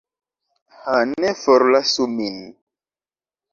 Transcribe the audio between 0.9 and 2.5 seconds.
ne forlasu min!